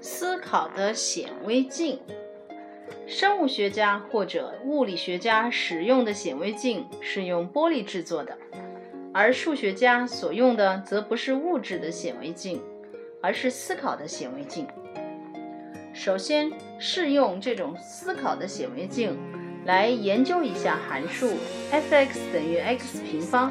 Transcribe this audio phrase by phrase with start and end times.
[0.00, 1.98] 思考的显微镜。
[3.06, 8.36] 生物学家或者物理学家使用的显微镜是用玻璃制作的，
[9.18, 12.60] 而数学家所用的则不是物质的显微镜，
[13.22, 14.66] 而是思考的显微镜。
[15.94, 19.16] 首先，试用这种思考的显微镜
[19.64, 21.30] 来研究一下函数
[21.70, 23.50] f(x) 等于 x 平方。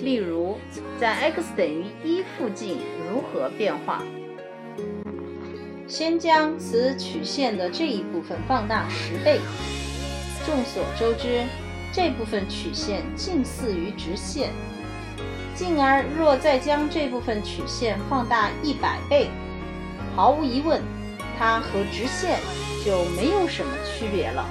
[0.00, 0.56] 例如，
[0.98, 2.78] 在 x 等于一附近
[3.10, 4.02] 如何变化？
[5.86, 9.38] 先将此曲线的这一部分放大十倍。
[10.46, 11.42] 众所周知，
[11.96, 14.50] 这部分曲线近似于直线。
[15.54, 19.30] 进而，若再将这部分曲线放大一百倍，
[20.14, 20.82] 毫无疑问，
[21.38, 22.38] 它和直线
[22.84, 24.44] 就没有什么区别了。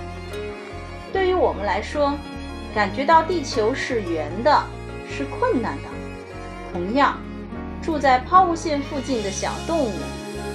[1.13, 2.17] 对于我们来说，
[2.73, 4.63] 感觉到地球是圆的
[5.07, 5.89] 是困难的。
[6.73, 7.19] 同样，
[7.79, 9.91] 住在抛物线附近的小动物。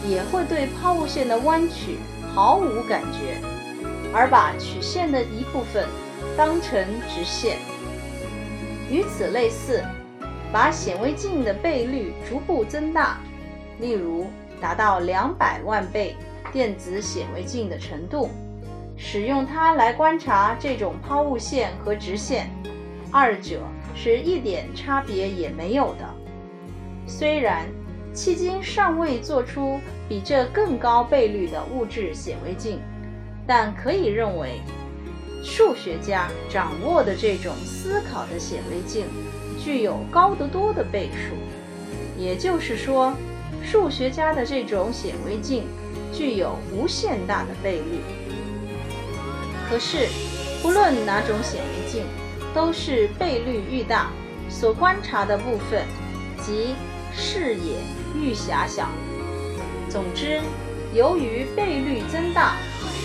[0.08, 1.98] 也会对抛物线的弯曲
[2.34, 3.38] 毫无感觉，
[4.12, 5.86] 而把曲线的一部分
[6.36, 7.58] 当成直线。
[8.90, 9.82] 与此类似，
[10.52, 13.18] 把显微镜的倍率逐步增大，
[13.78, 14.26] 例如
[14.60, 16.16] 达到两百万倍
[16.52, 18.30] 电子显微镜的程度，
[18.96, 22.50] 使用它来观察这种抛物线和直线，
[23.10, 23.60] 二者
[23.94, 26.04] 是一点差别也没有的。
[27.06, 27.66] 虽然。
[28.12, 29.78] 迄今尚未做出
[30.08, 32.80] 比这更高倍率的物质显微镜，
[33.46, 34.60] 但可以认为，
[35.42, 39.06] 数学家掌握的这种思考的显微镜
[39.58, 41.34] 具有高得多的倍数。
[42.16, 43.14] 也就是说，
[43.62, 45.64] 数学家的这种显微镜
[46.12, 48.00] 具有无限大的倍率。
[49.68, 50.08] 可是，
[50.62, 52.04] 不论哪种显微镜，
[52.54, 54.10] 都是倍率愈大，
[54.48, 55.84] 所观察的部分
[56.42, 56.74] 即
[57.16, 57.76] 视野。
[58.12, 58.88] 愈狭小。
[59.88, 60.40] 总之，
[60.92, 62.56] 由于倍率增大，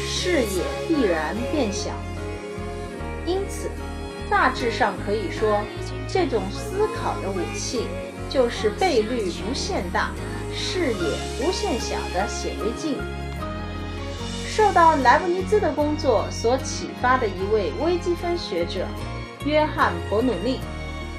[0.07, 1.91] 视野必然变小。
[3.25, 3.69] 因此，
[4.29, 5.61] 大致上可以说，
[6.07, 7.87] 这种思考的武器
[8.29, 10.11] 就是倍率无限大、
[10.53, 12.97] 视野无限小的显微镜。
[14.47, 18.85] 受到莱布尼兹的工作所启发的一位微积分学者
[19.45, 20.61] 约翰·伯努利，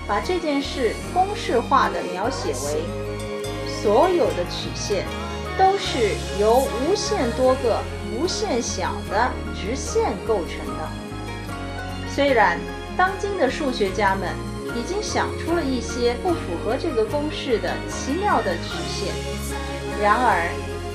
[0.06, 2.82] 把这件事公式化地描写为。
[3.82, 5.04] 所有的曲线
[5.58, 7.80] 都是由无限多个
[8.16, 11.05] 无限小的直线构成的。
[12.16, 12.58] 虽然
[12.96, 14.30] 当今的数学家们
[14.74, 19.12] 已经想出了一些不符合这个公式的奇妙的曲线，
[20.02, 20.48] 然而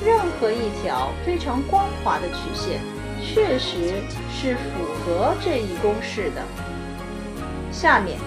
[0.04, 2.82] 任何一条非常光滑的曲线
[3.22, 4.02] 确实
[4.34, 6.42] 是符合这一公式的。
[7.72, 8.18] 下面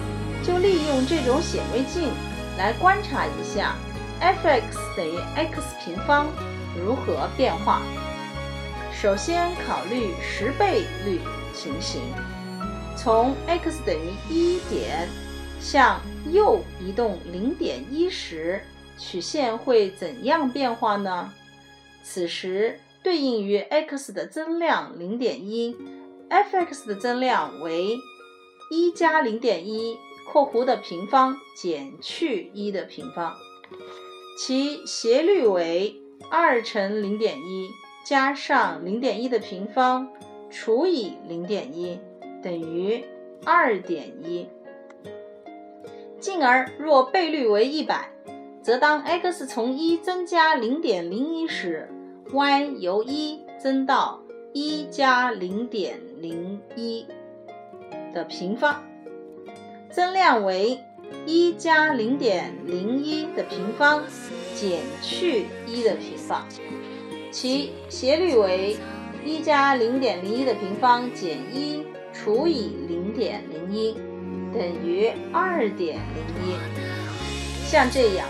[0.41, 2.09] 就利用这种显微镜
[2.57, 3.75] 来观察一下。
[4.21, 6.27] f(x) 等于 x 平方
[6.81, 7.81] 如何变化？
[8.93, 11.19] 首先考虑十倍率
[11.53, 11.99] 情形。
[13.05, 15.07] 从 x 等于一点
[15.59, 16.01] 向
[16.33, 18.59] 右移动零点一时，
[18.97, 21.31] 曲线会怎样变化呢？
[22.01, 25.77] 此时对应于 x 的增量零点一
[26.29, 27.95] ，f(x) 的增量为
[28.71, 33.35] 一加零点一（括弧的平方减去一的平方）。
[34.41, 35.95] 其斜率为
[36.31, 37.69] 二乘零点一
[38.03, 40.09] 加上零点一的平方
[40.49, 41.99] 除以零点一
[42.45, 43.03] 等于
[43.43, 44.47] 二点一。
[46.19, 48.11] 进而，若倍率为一百，
[48.61, 51.89] 则当 x 从一增加零点零一时
[52.31, 54.21] ，y 由一增到
[54.53, 57.07] 一加零点零一
[58.13, 58.83] 的平方，
[59.89, 60.79] 增量为。
[61.27, 64.03] 一加零点零一的平方
[64.55, 66.43] 减去一的平方，
[67.31, 68.75] 其斜率为
[69.23, 73.93] 一加零点零一的平方减一除以零点零一
[74.53, 76.55] 等于二点零一。
[77.67, 78.25] 像这样，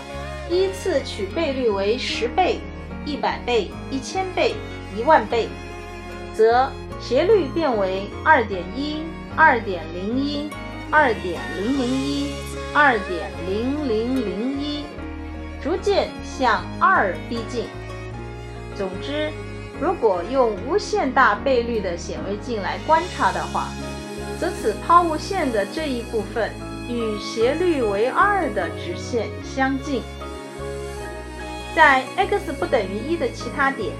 [0.50, 2.58] 依次取倍率为十倍、
[3.04, 4.54] 一百倍、一千倍、
[4.98, 5.48] 一万倍，
[6.34, 9.02] 则斜率变为二点一、
[9.36, 10.50] 二点零一、
[10.90, 12.32] 二点零零一。
[12.74, 14.84] 二点零零零一，
[15.62, 17.64] 逐渐向二逼近。
[18.74, 19.30] 总之，
[19.80, 23.68] 如果用无限大倍率的显微镜来观察的话，
[24.40, 26.50] 则此抛物线的这一部分
[26.88, 30.02] 与斜率为二的直线相近。
[31.74, 33.92] 在 x 不等于一的其他点，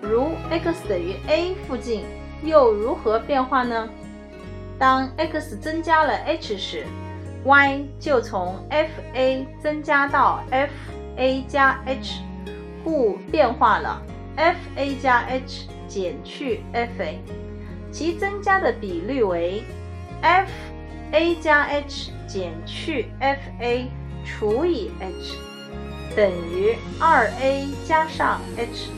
[0.00, 2.04] 如 x 等于 a 附近，
[2.42, 3.88] 又如何变化呢？
[4.78, 6.86] 当 x 增加了 h 时
[7.44, 12.22] ，y 就从 f(a) 增加到 f(a 加 h)，
[12.82, 14.00] 故变化了
[14.36, 17.18] f(a 加 h) 减去 f(a)，
[17.90, 19.62] 其增加的比率为
[20.22, 23.86] f(a 加 h) 减去 f(a)
[24.24, 25.36] 除以 h，
[26.14, 28.90] 等于 2a 加上 h。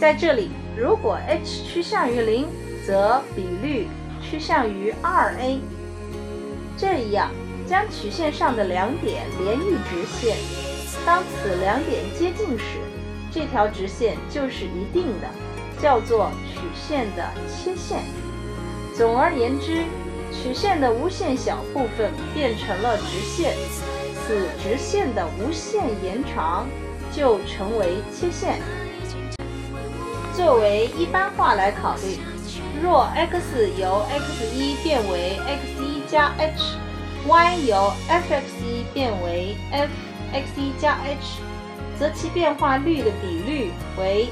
[0.00, 2.46] 在这里，如果 h 趋向于零，
[2.86, 3.86] 则比率
[4.20, 5.58] 趋向于 2a。
[6.76, 7.30] 这样，
[7.66, 10.36] 将曲线上的两点连一直线，
[11.06, 12.78] 当此两点接近时，
[13.32, 15.28] 这条直线就是一定的，
[15.82, 18.00] 叫做曲线的切线。
[18.96, 19.84] 总而言之，
[20.32, 23.54] 曲线的无限小部分变成了直线，
[24.26, 26.66] 此直线的无限延长
[27.12, 28.60] 就成为切线。
[30.34, 32.18] 作为一般化来考虑，
[32.82, 41.40] 若 x 由 x1 变为 x1 加 h，y 由 f(x1) 变为 f(x1 加 h)，
[41.98, 44.28] 则其变化率的比率为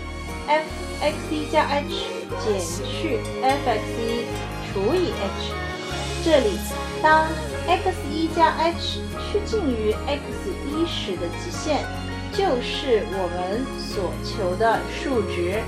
[0.46, 2.06] f(x 一加 h)
[2.44, 4.26] 减去 f(x 一
[4.72, 5.52] 除以 h。
[6.24, 6.58] 这里，
[7.02, 7.26] 当
[7.66, 9.00] x 一加 h
[9.30, 10.22] 趋近于 x
[10.66, 11.84] 一时的极限，
[12.32, 15.62] 就是我们所求的数值。